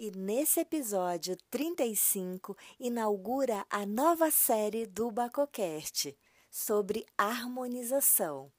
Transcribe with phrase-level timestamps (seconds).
[0.00, 6.16] E nesse episódio 35 inaugura a nova série do Bacocast
[6.48, 8.52] sobre harmonização.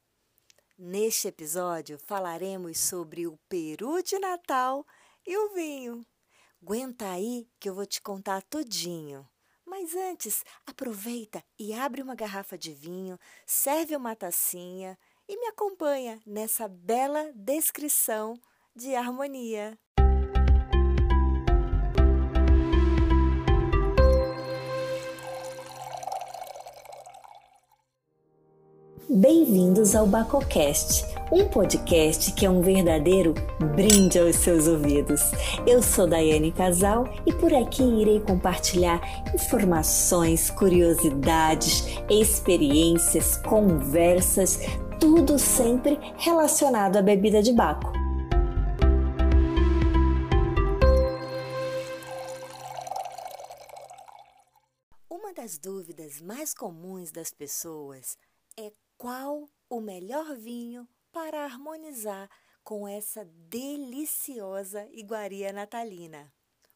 [0.78, 4.86] Neste episódio falaremos sobre o peru de Natal
[5.26, 6.06] e o vinho.
[6.62, 9.26] Aguenta aí que eu vou te contar tudinho.
[9.66, 16.20] Mas antes, aproveita e abre uma garrafa de vinho, serve uma tacinha e me acompanha
[16.26, 18.38] nessa bela descrição
[18.76, 19.80] de harmonia.
[29.12, 33.34] Bem-vindos ao Bacocast, um podcast que é um verdadeiro
[33.76, 35.32] brinde aos seus ouvidos.
[35.66, 39.02] Eu sou Daiane Casal e por aqui irei compartilhar
[39.34, 44.60] informações, curiosidades, experiências, conversas,
[45.00, 47.92] tudo sempre relacionado à bebida de Baco.
[55.10, 58.16] Uma das dúvidas mais comuns das pessoas
[58.56, 62.30] é qual o melhor vinho para harmonizar
[62.62, 66.30] com essa deliciosa iguaria natalina,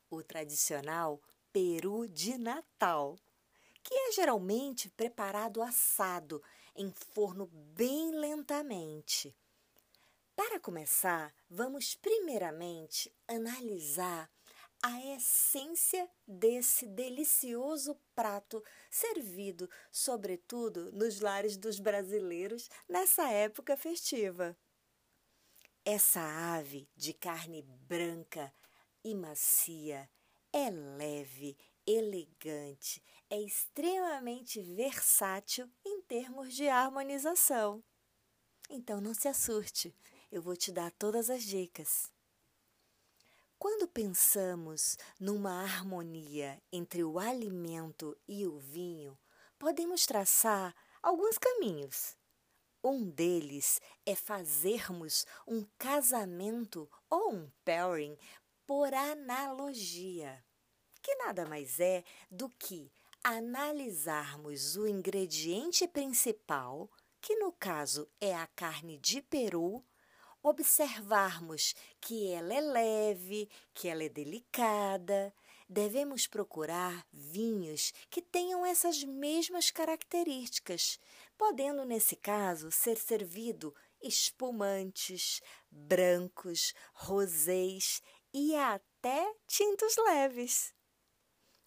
[0.09, 1.21] o tradicional
[1.52, 3.19] peru de Natal,
[3.83, 6.41] que é geralmente preparado assado
[6.73, 9.35] em forno bem lentamente.
[10.33, 14.31] Para começar, vamos primeiramente analisar
[14.86, 24.58] a essência desse delicioso prato servido, sobretudo, nos lares dos brasileiros nessa época festiva.
[25.86, 28.54] Essa ave de carne branca
[29.06, 30.09] e macia
[30.52, 37.81] é leve, elegante, é extremamente versátil em termos de harmonização.
[38.70, 39.95] Então não se assuste,
[40.30, 42.11] eu vou te dar todas as dicas.
[43.64, 49.17] Quando pensamos numa harmonia entre o alimento e o vinho,
[49.58, 52.17] podemos traçar alguns caminhos.
[52.83, 58.17] Um deles é fazermos um casamento ou um pairing
[58.67, 60.43] por analogia,
[61.02, 62.92] que nada mais é do que
[63.23, 69.82] analisarmos o ingrediente principal, que no caso é a carne de peru,
[70.43, 75.33] observarmos que ela é leve, que ela é delicada,
[75.70, 80.99] devemos procurar vinhos que tenham essas mesmas características,
[81.37, 88.02] podendo, nesse caso, ser servido espumantes, brancos, rosés
[88.33, 90.73] e até tintos leves.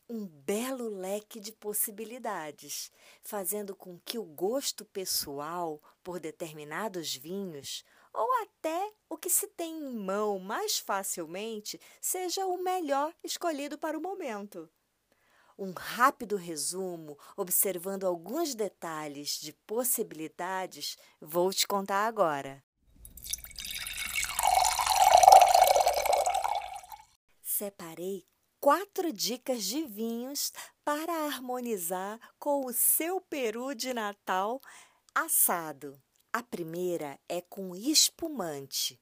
[0.08, 7.82] Um belo leque de possibilidades, fazendo com que o gosto pessoal por determinados vinhos
[8.16, 13.96] ou até o que se tem em mão mais facilmente seja o melhor escolhido para
[13.96, 14.68] o momento.
[15.58, 22.64] Um rápido resumo, observando alguns detalhes de possibilidades, vou te contar agora.
[27.42, 28.26] Separei
[28.60, 30.52] quatro dicas de vinhos
[30.84, 34.60] para harmonizar com o seu peru de Natal
[35.14, 35.98] assado.
[36.36, 39.00] A primeira é com espumante,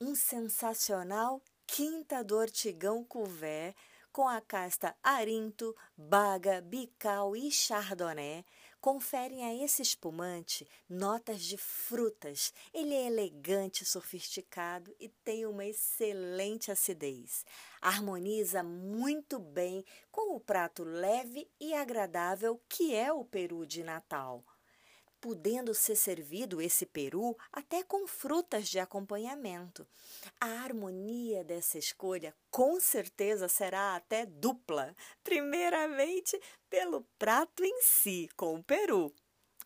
[0.00, 3.74] um sensacional Quinta do Ortigão Couvé
[4.12, 8.44] com a casta Arinto, Baga, Bical e Chardonnay,
[8.80, 12.54] conferem a esse espumante notas de frutas.
[12.72, 17.44] Ele é elegante, sofisticado e tem uma excelente acidez.
[17.82, 24.44] Harmoniza muito bem com o prato leve e agradável que é o peru de Natal
[25.20, 29.86] podendo ser servido esse peru até com frutas de acompanhamento.
[30.40, 34.94] A harmonia dessa escolha com certeza será até dupla.
[35.22, 36.40] Primeiramente,
[36.70, 39.14] pelo prato em si, com o peru.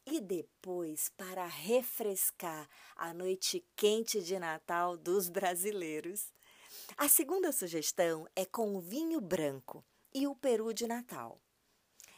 [0.06, 6.33] E depois, para refrescar a noite quente de Natal dos brasileiros.
[6.97, 11.41] A segunda sugestão é com vinho branco e o peru de Natal.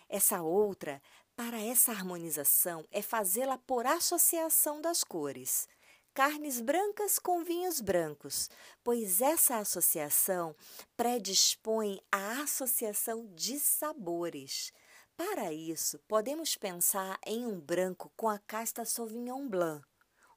[0.09, 1.01] Essa outra
[1.37, 5.67] para essa harmonização é fazê-la por associação das cores.
[6.15, 8.51] Carnes brancas com vinhos brancos,
[8.85, 10.55] pois essa associação
[10.97, 14.73] predispõe à associação de sabores.
[15.17, 19.85] Para isso, podemos pensar em um branco com a casta Sauvignon Blanc.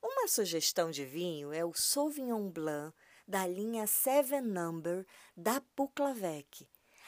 [0.01, 2.95] Uma sugestão de vinho é o Sauvignon Blanc
[3.27, 5.05] da linha Seven Number
[5.35, 6.67] da Puclavec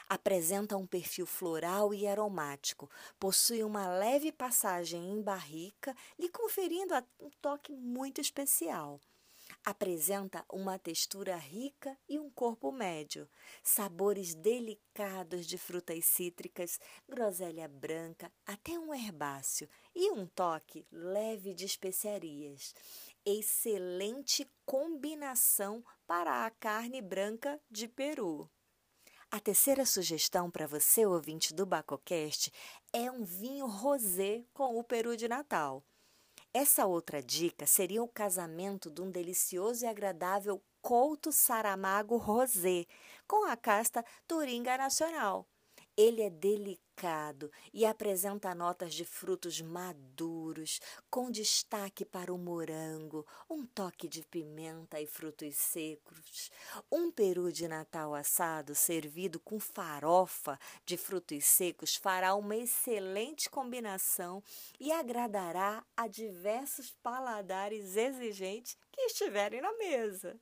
[0.09, 2.89] Apresenta um perfil floral e aromático,
[3.19, 9.01] possui uma leve passagem em barrica, lhe conferindo um toque muito especial.
[9.65, 13.29] Apresenta uma textura rica e um corpo médio,
[13.61, 21.65] sabores delicados de frutas cítricas, groselha branca, até um herbáceo e um toque leve de
[21.65, 22.73] especiarias.
[23.25, 28.49] Excelente combinação para a carne branca de peru.
[29.29, 32.49] A terceira sugestão para você, ouvinte do Bacocast,
[32.93, 35.83] é um vinho rosé com o peru de Natal.
[36.53, 42.85] Essa outra dica seria o casamento de um delicioso e agradável Couto Saramago Rosé
[43.27, 45.45] com a casta Turinga Nacional.
[45.97, 50.79] Ele é delicado e apresenta notas de frutos maduros,
[51.09, 56.51] com destaque para o morango, um toque de pimenta e frutos secos.
[56.91, 64.43] Um peru de Natal assado servido com farofa de frutos secos fará uma excelente combinação
[64.79, 70.39] e agradará a diversos paladares exigentes que estiverem na mesa.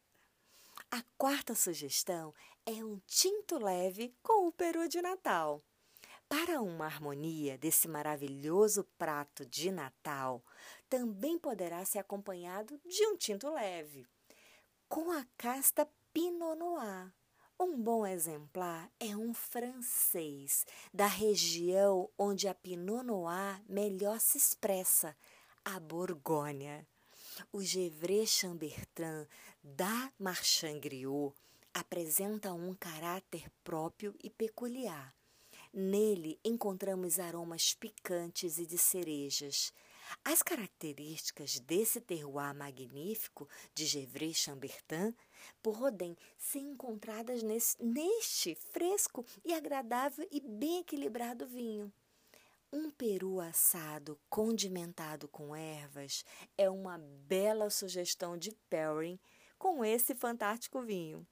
[0.91, 2.33] A quarta sugestão
[2.65, 5.63] é um tinto leve com o peru de Natal.
[6.27, 10.43] Para uma harmonia desse maravilhoso prato de Natal,
[10.89, 14.07] também poderá ser acompanhado de um tinto leve,
[14.87, 17.13] com a casta Pinot Noir.
[17.59, 25.15] Um bom exemplar é um francês, da região onde a Pinot Noir melhor se expressa,
[25.63, 26.87] a Borgonha.
[27.51, 29.27] O Gevrey Chambertin
[29.65, 31.33] da Marchand Griot
[31.73, 35.11] apresenta um caráter próprio e peculiar.
[35.73, 39.73] Nele encontramos aromas picantes e de cerejas.
[40.23, 45.15] As características desse terroir magnífico de Gevrey Chambertin
[45.63, 51.91] podem ser encontradas nesse, neste fresco e agradável e bem equilibrado vinho.
[52.71, 56.23] Um peru assado condimentado com ervas
[56.55, 59.19] é uma bela sugestão de pairing
[59.57, 61.25] com esse fantástico vinho.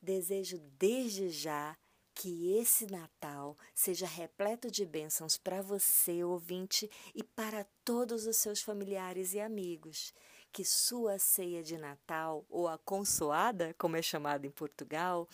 [0.00, 1.76] Desejo desde já
[2.14, 8.62] que esse Natal seja repleto de bênçãos para você, ouvinte, e para todos os seus
[8.62, 10.14] familiares e amigos.
[10.52, 15.28] Que sua ceia de Natal, ou a consoada, como é chamada em Portugal,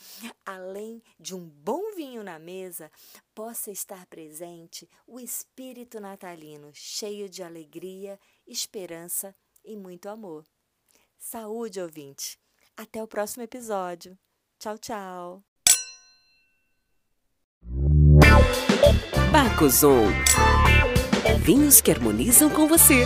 [0.46, 2.90] além de um bom vinho na mesa,
[3.34, 10.46] possa estar presente o espírito natalino, cheio de alegria, esperança e muito amor.
[11.22, 12.38] Saúde, ouvinte!
[12.74, 14.18] Até o próximo episódio!
[14.58, 15.44] Tchau, tchau.
[19.30, 20.06] Bacozon.
[21.44, 23.04] Vinhos que harmonizam com você.